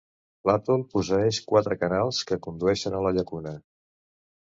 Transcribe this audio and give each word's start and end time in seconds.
L'atol 0.49 0.85
posseeix 0.93 1.41
quatre 1.53 1.79
canals 1.83 2.25
que 2.31 2.41
condueixen 2.49 3.01
a 3.03 3.07
la 3.09 3.17
llacuna. 3.19 3.57